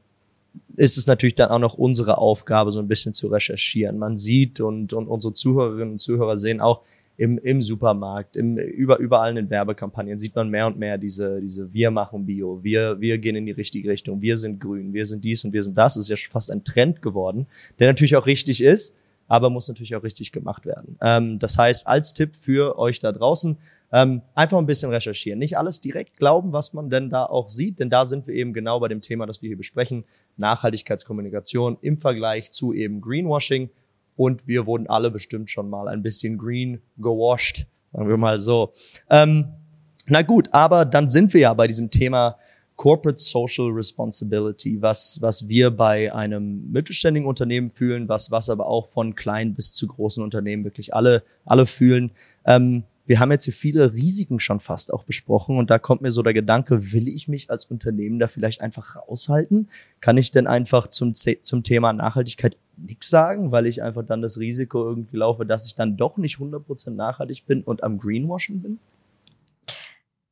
ist 0.75 0.99
es 0.99 1.07
natürlich 1.07 1.37
dann 1.37 1.51
auch 1.51 1.61
noch 1.61 1.75
unsere 1.75 2.19
Aufgabe, 2.19 2.73
so 2.73 2.81
ein 2.81 2.89
bisschen 2.89 3.15
zu 3.15 3.29
recherchieren. 3.29 3.99
Man 3.99 4.17
sieht 4.17 4.59
und, 4.59 4.93
und 4.93 5.07
unsere 5.07 5.33
Zuhörerinnen 5.33 5.93
und 5.93 5.99
Zuhörer 6.01 6.37
sehen 6.39 6.61
auch, 6.61 6.83
im, 7.17 7.39
im 7.39 7.61
Supermarkt, 7.61 8.37
im, 8.37 8.57
über, 8.57 8.99
überall 8.99 9.31
in 9.31 9.37
den 9.37 9.51
Werbekampagnen 9.51 10.19
sieht 10.19 10.35
man 10.35 10.49
mehr 10.49 10.67
und 10.67 10.79
mehr 10.79 10.97
diese, 10.97 11.41
diese 11.41 11.73
wir 11.73 11.91
machen 11.91 12.25
Bio, 12.25 12.63
wir, 12.63 13.01
wir 13.01 13.19
gehen 13.19 13.37
in 13.37 13.47
die 13.47 13.53
richtige 13.53 13.91
Richtung, 13.91 14.23
wir 14.23 14.37
sind 14.37 14.61
grün, 14.61 14.95
wir 14.95 15.05
sind 15.05 15.25
dies 15.25 15.45
und 15.45 15.53
wir 15.53 15.63
sind 15.63 15.77
das. 15.77 15.95
das 15.95 16.05
ist 16.05 16.09
ja 16.09 16.17
fast 16.31 16.51
ein 16.51 16.65
Trend 16.65 17.03
geworden, 17.03 17.47
der 17.79 17.89
natürlich 17.89 18.17
auch 18.17 18.27
richtig 18.27 18.63
ist, 18.63 18.97
aber 19.29 19.51
muss 19.51 19.69
natürlich 19.69 19.95
auch 19.97 20.03
richtig 20.03 20.33
gemacht 20.33 20.65
werden. 20.65 20.97
Ähm, 21.03 21.39
das 21.39 21.59
heißt, 21.59 21.87
als 21.87 22.15
Tipp 22.15 22.37
für 22.37 22.79
euch 22.79 23.01
da 23.01 23.13
draußen, 23.13 23.59
ähm, 23.93 24.23
einfach 24.35 24.59
ein 24.59 24.67
bisschen 24.67 24.91
recherchieren. 24.91 25.39
Nicht 25.39 25.59
alles 25.59 25.81
direkt 25.81 26.17
glauben, 26.17 26.53
was 26.53 26.73
man 26.73 26.91
denn 26.91 27.11
da 27.11 27.25
auch 27.25 27.49
sieht, 27.49 27.81
denn 27.81 27.91
da 27.91 28.05
sind 28.05 28.27
wir 28.27 28.35
eben 28.35 28.53
genau 28.53 28.81
bei 28.81 28.89
dem 28.89 29.01
Thema, 29.01 29.27
das 29.27 29.43
wir 29.43 29.49
hier 29.49 29.57
besprechen, 29.57 30.05
Nachhaltigkeitskommunikation 30.37 31.77
im 31.81 31.99
Vergleich 31.99 32.53
zu 32.53 32.73
eben 32.73 33.01
Greenwashing 33.01 33.71
und 34.21 34.47
wir 34.47 34.67
wurden 34.67 34.87
alle 34.87 35.11
bestimmt 35.11 35.49
schon 35.49 35.71
mal 35.71 35.89
ein 35.89 36.03
bisschen 36.03 36.37
green 36.37 36.83
gewasht, 36.99 37.65
sagen 37.91 38.07
wir 38.07 38.19
mal 38.19 38.37
so. 38.37 38.75
Ähm, 39.09 39.47
na 40.05 40.21
gut, 40.21 40.51
aber 40.53 40.85
dann 40.85 41.09
sind 41.09 41.33
wir 41.33 41.41
ja 41.41 41.55
bei 41.55 41.67
diesem 41.67 41.91
Thema 41.91 42.37
Corporate 42.77 43.19
Social 43.19 43.69
Responsibility, 43.69 44.83
was, 44.83 45.23
was 45.23 45.49
wir 45.49 45.71
bei 45.71 46.15
einem 46.15 46.71
mittelständigen 46.71 47.27
Unternehmen 47.27 47.71
fühlen, 47.71 48.11
was, 48.11 48.31
was 48.31 48.51
aber 48.51 48.67
auch 48.67 48.89
von 48.89 49.15
klein 49.15 49.55
bis 49.55 49.73
zu 49.73 49.87
großen 49.87 50.23
Unternehmen 50.23 50.65
wirklich 50.65 50.93
alle, 50.93 51.23
alle 51.47 51.65
fühlen. 51.65 52.11
Ähm, 52.45 52.83
wir 53.11 53.19
haben 53.19 53.33
jetzt 53.33 53.45
hier 53.45 53.53
viele 53.53 53.93
Risiken 53.93 54.39
schon 54.39 54.61
fast 54.61 54.95
auch 54.95 55.03
besprochen 55.03 55.59
und 55.59 55.69
da 55.69 55.81
kommt 55.81 56.01
mir 56.01 56.13
so 56.13 56.23
der 56.23 56.33
Gedanke, 56.33 56.93
will 56.93 57.09
ich 57.09 57.27
mich 57.27 57.51
als 57.51 57.65
Unternehmen 57.65 58.21
da 58.21 58.29
vielleicht 58.29 58.61
einfach 58.61 58.95
raushalten? 58.95 59.69
Kann 60.01 60.17
ich 60.17 60.31
denn 60.31 60.47
einfach 60.47 60.87
zum, 60.87 61.13
zum 61.15 61.65
Thema 61.65 61.93
Nachhaltigkeit 61.93 62.57
nichts 62.77 63.11
sagen, 63.11 63.51
weil 63.51 63.67
ich 63.67 63.83
einfach 63.83 64.07
dann 64.07 64.23
das 64.23 64.39
Risiko 64.39 64.89
irgendwie 64.89 65.17
laufe, 65.17 65.45
dass 65.45 65.67
ich 65.67 65.75
dann 65.75 65.97
doch 65.97 66.19
nicht 66.19 66.37
100% 66.37 66.91
nachhaltig 66.91 67.47
bin 67.47 67.65
und 67.65 67.83
am 67.83 67.99
Greenwashing 67.99 68.61
bin? 68.61 68.79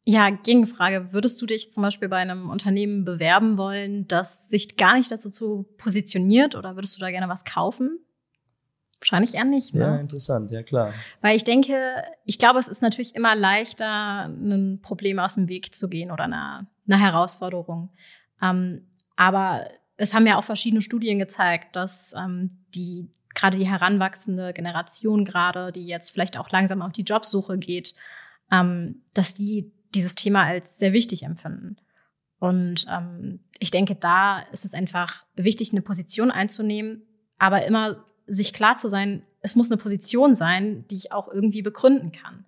Ja, 0.06 0.30
Gegenfrage. 0.30 1.08
Würdest 1.10 1.42
du 1.42 1.46
dich 1.46 1.72
zum 1.72 1.82
Beispiel 1.82 2.08
bei 2.08 2.18
einem 2.18 2.48
Unternehmen 2.48 3.04
bewerben 3.04 3.58
wollen, 3.58 4.06
das 4.06 4.50
sich 4.50 4.76
gar 4.76 4.96
nicht 4.96 5.10
dazu 5.10 5.66
positioniert 5.78 6.54
oder 6.54 6.76
würdest 6.76 6.96
du 6.96 7.00
da 7.00 7.10
gerne 7.10 7.28
was 7.28 7.44
kaufen? 7.44 7.98
Wahrscheinlich 9.00 9.34
eher 9.34 9.44
nicht. 9.44 9.74
Ne? 9.74 9.80
Ja, 9.82 9.96
interessant, 9.96 10.50
ja 10.50 10.62
klar. 10.62 10.92
Weil 11.20 11.36
ich 11.36 11.44
denke, 11.44 12.02
ich 12.24 12.38
glaube, 12.38 12.58
es 12.58 12.68
ist 12.68 12.82
natürlich 12.82 13.14
immer 13.14 13.36
leichter, 13.36 14.24
ein 14.24 14.80
Problem 14.82 15.18
aus 15.18 15.34
dem 15.34 15.48
Weg 15.48 15.74
zu 15.74 15.88
gehen 15.88 16.10
oder 16.10 16.24
eine, 16.24 16.66
eine 16.86 17.00
Herausforderung. 17.00 17.90
Ähm, 18.42 18.86
aber 19.16 19.68
es 19.96 20.14
haben 20.14 20.26
ja 20.26 20.36
auch 20.36 20.44
verschiedene 20.44 20.82
Studien 20.82 21.18
gezeigt, 21.18 21.76
dass 21.76 22.12
ähm, 22.16 22.64
die 22.74 23.08
gerade 23.34 23.56
die 23.56 23.68
heranwachsende 23.68 24.52
Generation 24.52 25.24
gerade, 25.24 25.70
die 25.70 25.86
jetzt 25.86 26.10
vielleicht 26.10 26.36
auch 26.36 26.50
langsam 26.50 26.82
auf 26.82 26.92
die 26.92 27.02
Jobsuche 27.02 27.56
geht, 27.58 27.94
ähm, 28.50 29.02
dass 29.14 29.34
die 29.34 29.72
dieses 29.94 30.14
Thema 30.14 30.44
als 30.44 30.78
sehr 30.78 30.92
wichtig 30.92 31.22
empfinden. 31.22 31.76
Und 32.38 32.86
ähm, 32.90 33.40
ich 33.58 33.70
denke, 33.70 33.94
da 33.94 34.40
ist 34.52 34.64
es 34.64 34.74
einfach 34.74 35.24
wichtig, 35.34 35.72
eine 35.72 35.82
Position 35.82 36.30
einzunehmen, 36.30 37.02
aber 37.38 37.64
immer 37.64 38.04
sich 38.28 38.52
klar 38.52 38.76
zu 38.76 38.88
sein, 38.88 39.22
es 39.40 39.56
muss 39.56 39.70
eine 39.70 39.76
Position 39.78 40.34
sein, 40.34 40.84
die 40.90 40.96
ich 40.96 41.12
auch 41.12 41.28
irgendwie 41.28 41.62
begründen 41.62 42.12
kann. 42.12 42.44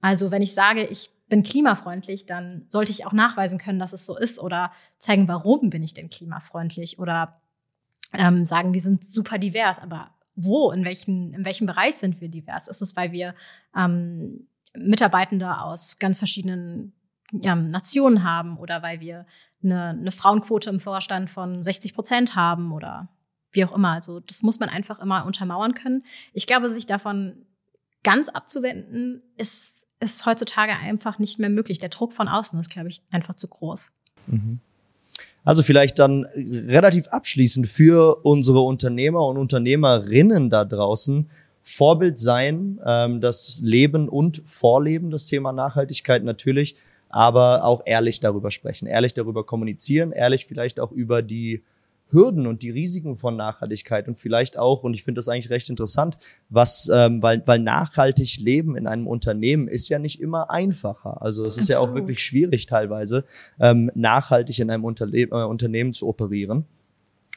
Also 0.00 0.30
wenn 0.30 0.42
ich 0.42 0.54
sage, 0.54 0.84
ich 0.84 1.10
bin 1.28 1.42
klimafreundlich, 1.42 2.26
dann 2.26 2.64
sollte 2.68 2.92
ich 2.92 3.06
auch 3.06 3.12
nachweisen 3.12 3.58
können, 3.58 3.78
dass 3.78 3.92
es 3.92 4.06
so 4.06 4.16
ist 4.16 4.38
oder 4.38 4.72
zeigen, 4.98 5.28
warum 5.28 5.70
bin 5.70 5.82
ich 5.82 5.94
denn 5.94 6.10
klimafreundlich 6.10 6.98
oder 6.98 7.40
ähm, 8.12 8.46
sagen, 8.46 8.74
wir 8.74 8.80
sind 8.80 9.12
super 9.12 9.38
divers, 9.38 9.78
aber 9.78 10.10
wo, 10.36 10.70
in 10.72 10.84
welchen, 10.84 11.32
in 11.32 11.44
welchem 11.44 11.66
Bereich 11.66 11.96
sind 11.96 12.20
wir 12.20 12.28
divers? 12.28 12.68
Ist 12.68 12.82
es, 12.82 12.96
weil 12.96 13.12
wir 13.12 13.34
ähm, 13.76 14.46
Mitarbeitende 14.76 15.60
aus 15.60 15.98
ganz 15.98 16.18
verschiedenen 16.18 16.92
ja, 17.32 17.54
Nationen 17.54 18.24
haben 18.24 18.58
oder 18.58 18.82
weil 18.82 19.00
wir 19.00 19.26
eine, 19.62 19.90
eine 19.90 20.12
Frauenquote 20.12 20.70
im 20.70 20.80
Vorstand 20.80 21.30
von 21.30 21.62
60 21.62 21.94
Prozent 21.94 22.36
haben 22.36 22.72
oder 22.72 23.08
wie 23.54 23.64
auch 23.64 23.74
immer. 23.74 23.90
Also 23.90 24.20
das 24.20 24.42
muss 24.42 24.60
man 24.60 24.68
einfach 24.68 25.00
immer 25.00 25.24
untermauern 25.24 25.74
können. 25.74 26.04
Ich 26.32 26.46
glaube, 26.46 26.70
sich 26.70 26.86
davon 26.86 27.46
ganz 28.02 28.28
abzuwenden, 28.28 29.22
ist, 29.36 29.86
ist 30.00 30.26
heutzutage 30.26 30.72
einfach 30.72 31.18
nicht 31.18 31.38
mehr 31.38 31.50
möglich. 31.50 31.78
Der 31.78 31.88
Druck 31.88 32.12
von 32.12 32.28
außen 32.28 32.58
ist, 32.60 32.70
glaube 32.70 32.88
ich, 32.88 33.02
einfach 33.10 33.34
zu 33.34 33.48
groß. 33.48 33.92
Mhm. 34.26 34.60
Also 35.44 35.62
vielleicht 35.62 35.98
dann 35.98 36.24
relativ 36.34 37.08
abschließend 37.08 37.66
für 37.66 38.24
unsere 38.24 38.60
Unternehmer 38.60 39.26
und 39.26 39.36
Unternehmerinnen 39.36 40.48
da 40.48 40.64
draußen. 40.64 41.28
Vorbild 41.62 42.18
sein, 42.18 42.80
ähm, 42.84 43.20
das 43.20 43.60
Leben 43.62 44.08
und 44.08 44.42
Vorleben, 44.46 45.10
das 45.10 45.26
Thema 45.26 45.52
Nachhaltigkeit 45.52 46.22
natürlich, 46.22 46.76
aber 47.08 47.64
auch 47.64 47.82
ehrlich 47.86 48.20
darüber 48.20 48.50
sprechen, 48.50 48.86
ehrlich 48.86 49.14
darüber 49.14 49.44
kommunizieren, 49.44 50.12
ehrlich 50.12 50.46
vielleicht 50.46 50.80
auch 50.80 50.92
über 50.92 51.22
die 51.22 51.62
Hürden 52.14 52.46
und 52.46 52.62
die 52.62 52.70
Risiken 52.70 53.16
von 53.16 53.36
Nachhaltigkeit 53.36 54.08
und 54.08 54.18
vielleicht 54.18 54.58
auch, 54.58 54.82
und 54.82 54.94
ich 54.94 55.04
finde 55.04 55.18
das 55.18 55.28
eigentlich 55.28 55.50
recht 55.50 55.68
interessant, 55.68 56.16
was, 56.48 56.90
ähm, 56.92 57.22
weil, 57.22 57.42
weil 57.46 57.58
nachhaltig 57.58 58.38
leben 58.38 58.76
in 58.76 58.86
einem 58.86 59.06
Unternehmen 59.06 59.68
ist 59.68 59.88
ja 59.90 59.98
nicht 59.98 60.20
immer 60.20 60.50
einfacher. 60.50 61.20
Also 61.20 61.44
es 61.44 61.58
ist 61.58 61.70
Absolut. 61.70 61.88
ja 61.88 61.90
auch 61.90 61.94
wirklich 61.94 62.22
schwierig 62.22 62.66
teilweise, 62.66 63.24
ähm, 63.60 63.90
nachhaltig 63.94 64.58
in 64.60 64.70
einem 64.70 64.84
Unterle 64.84 65.22
äh, 65.22 65.26
Unternehmen 65.26 65.92
zu 65.92 66.08
operieren. 66.08 66.64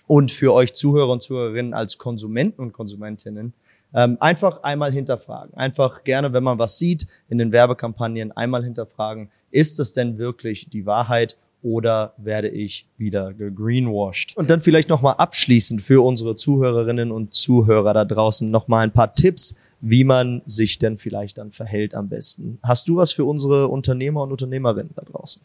Und 0.05 0.31
für 0.31 0.53
euch 0.53 0.73
Zuhörer 0.73 1.11
und 1.11 1.23
Zuhörerinnen 1.23 1.73
als 1.73 1.97
Konsumenten 1.97 2.61
und 2.61 2.71
Konsumentinnen, 2.71 3.53
ähm, 3.93 4.17
einfach 4.19 4.63
einmal 4.63 4.91
hinterfragen. 4.91 5.53
Einfach 5.55 6.03
gerne, 6.03 6.33
wenn 6.33 6.43
man 6.43 6.59
was 6.59 6.77
sieht 6.77 7.07
in 7.29 7.37
den 7.37 7.51
Werbekampagnen, 7.51 8.31
einmal 8.31 8.63
hinterfragen, 8.63 9.31
ist 9.51 9.79
es 9.79 9.93
denn 9.93 10.17
wirklich 10.17 10.69
die 10.69 10.85
Wahrheit 10.85 11.37
oder 11.61 12.13
werde 12.17 12.49
ich 12.49 12.87
wieder 12.97 13.33
gegreenwashed? 13.33 14.35
Und 14.37 14.49
dann 14.49 14.61
vielleicht 14.61 14.89
nochmal 14.89 15.15
abschließend 15.17 15.81
für 15.81 16.03
unsere 16.03 16.35
Zuhörerinnen 16.35 17.11
und 17.11 17.33
Zuhörer 17.33 17.93
da 17.93 18.05
draußen 18.05 18.49
nochmal 18.49 18.83
ein 18.83 18.93
paar 18.93 19.13
Tipps, 19.15 19.55
wie 19.81 20.03
man 20.03 20.41
sich 20.45 20.79
denn 20.79 20.97
vielleicht 20.97 21.37
dann 21.37 21.51
verhält 21.51 21.93
am 21.93 22.09
besten. 22.09 22.59
Hast 22.63 22.87
du 22.89 22.97
was 22.97 23.11
für 23.11 23.25
unsere 23.25 23.67
Unternehmer 23.67 24.23
und 24.23 24.31
Unternehmerinnen 24.31 24.91
da 24.95 25.03
draußen? 25.03 25.41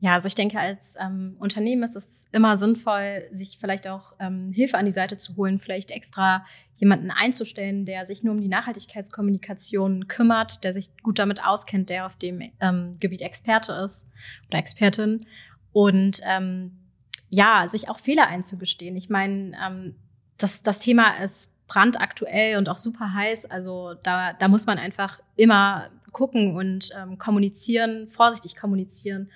Ja, 0.00 0.14
also 0.14 0.26
ich 0.26 0.36
denke, 0.36 0.60
als 0.60 0.94
ähm, 1.00 1.36
Unternehmen 1.40 1.82
ist 1.82 1.96
es 1.96 2.26
immer 2.30 2.56
sinnvoll, 2.56 3.26
sich 3.32 3.58
vielleicht 3.58 3.88
auch 3.88 4.12
ähm, 4.20 4.52
Hilfe 4.52 4.78
an 4.78 4.86
die 4.86 4.92
Seite 4.92 5.16
zu 5.16 5.36
holen, 5.36 5.58
vielleicht 5.58 5.90
extra 5.90 6.46
jemanden 6.76 7.10
einzustellen, 7.10 7.84
der 7.84 8.06
sich 8.06 8.22
nur 8.22 8.34
um 8.34 8.40
die 8.40 8.48
Nachhaltigkeitskommunikation 8.48 10.06
kümmert, 10.06 10.62
der 10.62 10.72
sich 10.72 10.96
gut 11.02 11.18
damit 11.18 11.44
auskennt, 11.44 11.90
der 11.90 12.06
auf 12.06 12.14
dem 12.14 12.40
ähm, 12.60 12.94
Gebiet 13.00 13.22
Experte 13.22 13.72
ist 13.72 14.06
oder 14.46 14.58
Expertin. 14.58 15.26
Und 15.72 16.20
ähm, 16.24 16.78
ja, 17.28 17.66
sich 17.66 17.88
auch 17.88 17.98
Fehler 17.98 18.28
einzugestehen. 18.28 18.96
Ich 18.96 19.10
meine, 19.10 19.56
ähm, 19.66 19.96
das, 20.38 20.62
das 20.62 20.78
Thema 20.78 21.16
ist 21.18 21.50
brandaktuell 21.66 22.56
und 22.56 22.68
auch 22.68 22.78
super 22.78 23.12
heiß. 23.14 23.46
Also 23.46 23.94
da, 24.04 24.32
da 24.32 24.46
muss 24.46 24.66
man 24.66 24.78
einfach 24.78 25.20
immer 25.34 25.90
gucken 26.12 26.56
und 26.56 26.90
ähm, 26.96 27.18
kommunizieren, 27.18 28.08
vorsichtig 28.08 28.56
kommunizieren 28.56 29.28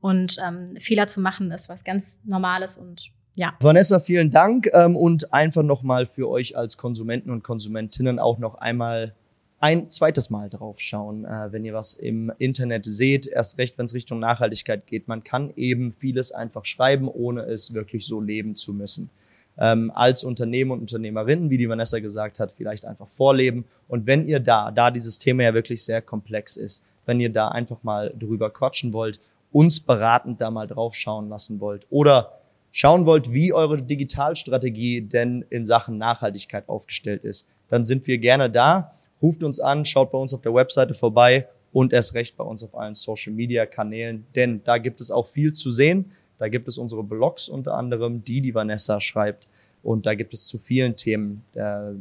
und 0.00 0.36
ähm, 0.46 0.76
Fehler 0.78 1.06
zu 1.06 1.20
machen 1.20 1.50
ist 1.50 1.68
was 1.68 1.84
ganz 1.84 2.20
Normales 2.24 2.76
und 2.76 3.10
ja. 3.34 3.54
Vanessa, 3.60 4.00
vielen 4.00 4.30
Dank 4.30 4.68
ähm, 4.72 4.96
und 4.96 5.32
einfach 5.32 5.62
nochmal 5.62 6.06
für 6.06 6.28
euch 6.28 6.56
als 6.56 6.76
Konsumenten 6.76 7.30
und 7.30 7.44
Konsumentinnen 7.44 8.18
auch 8.18 8.38
noch 8.38 8.56
einmal 8.56 9.14
ein 9.60 9.90
zweites 9.90 10.30
Mal 10.30 10.50
drauf 10.50 10.80
schauen, 10.80 11.24
äh, 11.24 11.52
wenn 11.52 11.64
ihr 11.64 11.74
was 11.74 11.94
im 11.94 12.32
Internet 12.38 12.84
seht, 12.84 13.26
erst 13.26 13.58
recht, 13.58 13.78
wenn 13.78 13.86
es 13.86 13.94
Richtung 13.94 14.20
Nachhaltigkeit 14.20 14.86
geht. 14.86 15.08
Man 15.08 15.24
kann 15.24 15.52
eben 15.56 15.92
vieles 15.92 16.32
einfach 16.32 16.64
schreiben, 16.64 17.08
ohne 17.08 17.42
es 17.42 17.74
wirklich 17.74 18.06
so 18.06 18.20
leben 18.20 18.56
zu 18.56 18.72
müssen. 18.72 19.10
Ähm, 19.56 19.90
als 19.92 20.22
Unternehmer 20.22 20.74
und 20.74 20.80
Unternehmerinnen, 20.80 21.50
wie 21.50 21.58
die 21.58 21.68
Vanessa 21.68 21.98
gesagt 21.98 22.38
hat, 22.38 22.52
vielleicht 22.56 22.86
einfach 22.86 23.08
vorleben. 23.08 23.64
Und 23.88 24.06
wenn 24.06 24.26
ihr 24.26 24.38
da, 24.38 24.70
da 24.70 24.90
dieses 24.92 25.18
Thema 25.18 25.44
ja 25.44 25.54
wirklich 25.54 25.82
sehr 25.82 26.02
komplex 26.02 26.56
ist, 26.56 26.84
wenn 27.06 27.20
ihr 27.20 27.30
da 27.30 27.48
einfach 27.48 27.82
mal 27.82 28.12
drüber 28.16 28.50
quatschen 28.50 28.92
wollt 28.92 29.18
uns 29.52 29.80
beratend 29.80 30.40
da 30.40 30.50
mal 30.50 30.66
drauf 30.66 30.94
schauen 30.94 31.28
lassen 31.28 31.60
wollt 31.60 31.86
oder 31.90 32.38
schauen 32.70 33.06
wollt, 33.06 33.32
wie 33.32 33.52
eure 33.52 33.82
Digitalstrategie 33.82 35.02
denn 35.02 35.44
in 35.50 35.64
Sachen 35.64 35.98
Nachhaltigkeit 35.98 36.68
aufgestellt 36.68 37.24
ist, 37.24 37.48
dann 37.68 37.84
sind 37.84 38.06
wir 38.06 38.18
gerne 38.18 38.50
da. 38.50 38.94
Ruft 39.20 39.42
uns 39.42 39.58
an, 39.58 39.84
schaut 39.84 40.12
bei 40.12 40.18
uns 40.18 40.34
auf 40.34 40.42
der 40.42 40.54
Webseite 40.54 40.94
vorbei 40.94 41.48
und 41.72 41.92
erst 41.92 42.14
recht 42.14 42.36
bei 42.36 42.44
uns 42.44 42.62
auf 42.62 42.76
allen 42.76 42.94
Social 42.94 43.32
Media 43.32 43.66
Kanälen, 43.66 44.26
denn 44.34 44.62
da 44.64 44.78
gibt 44.78 45.00
es 45.00 45.10
auch 45.10 45.26
viel 45.26 45.52
zu 45.52 45.70
sehen. 45.70 46.12
Da 46.38 46.48
gibt 46.48 46.68
es 46.68 46.78
unsere 46.78 47.02
Blogs 47.02 47.48
unter 47.48 47.74
anderem, 47.74 48.24
die 48.24 48.40
die 48.40 48.54
Vanessa 48.54 49.00
schreibt. 49.00 49.48
Und 49.82 50.06
da 50.06 50.14
gibt 50.14 50.34
es 50.34 50.46
zu 50.46 50.58
vielen 50.58 50.96
Themen, 50.96 51.44
der 51.54 51.94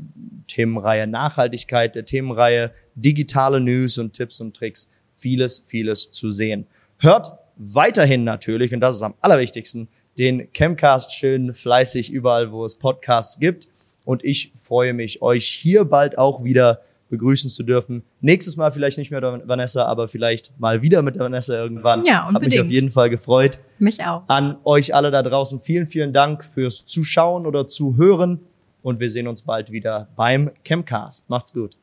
Themenreihe 0.48 1.08
Nachhaltigkeit, 1.08 1.96
der 1.96 2.06
Themenreihe 2.06 2.72
digitale 2.96 3.60
News 3.60 3.98
und 3.98 4.14
Tipps 4.14 4.40
und 4.40 4.56
Tricks, 4.56 4.92
vieles, 5.14 5.60
vieles 5.60 6.12
zu 6.12 6.30
sehen. 6.30 6.68
Hört 7.00 7.32
weiterhin 7.58 8.24
natürlich, 8.24 8.74
und 8.74 8.80
das 8.80 8.96
ist 8.96 9.02
am 9.02 9.14
allerwichtigsten, 9.22 9.88
den 10.18 10.48
Chemcast 10.54 11.14
schön 11.14 11.54
fleißig 11.54 12.12
überall, 12.12 12.52
wo 12.52 12.66
es 12.66 12.76
Podcasts 12.76 13.40
gibt. 13.40 13.68
Und 14.04 14.24
ich 14.24 14.54
freue 14.56 14.94
mich, 14.94 15.22
euch 15.22 15.48
hier 15.48 15.86
bald 15.86 16.18
auch 16.18 16.44
wieder 16.44 16.82
begrüßen 17.10 17.50
zu 17.50 17.64
dürfen. 17.64 18.04
Nächstes 18.22 18.58
Mal 18.58 18.72
vielleicht 18.72 18.98
nicht 18.98 19.12
mehr 19.12 19.32
mit 19.32 19.48
Vanessa, 19.48 19.86
aber 19.86 20.08
vielleicht 20.08 20.60
mal 20.60 20.82
wieder 20.82 21.02
mit 21.02 21.18
Vanessa 21.18 21.54
irgendwann. 21.54 22.06
Ja, 22.06 22.28
unbedingt. 22.28 22.54
Hab 22.54 22.60
mich 22.60 22.62
auf 22.62 22.72
jeden 22.72 22.92
Fall 22.92 23.10
gefreut. 23.10 23.60
Mich 23.80 24.04
auch. 24.04 24.24
An 24.28 24.58
euch 24.64 24.94
alle 24.96 25.12
da 25.12 25.22
draußen 25.24 25.62
vielen, 25.62 25.88
vielen 25.88 26.14
Dank 26.14 26.44
fürs 26.44 26.86
Zuschauen 26.86 27.46
oder 27.46 27.68
Zuhören 27.68 28.42
und 28.82 29.00
wir 29.00 29.10
sehen 29.10 29.28
uns 29.28 29.42
bald 29.42 29.72
wieder 29.72 30.10
beim 30.16 30.52
Chemcast. 30.64 31.30
Macht's 31.30 31.54
gut. 31.54 31.78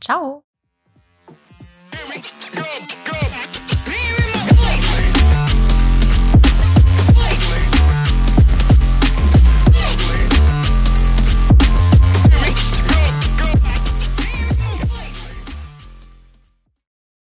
Ciao. 0.00 0.42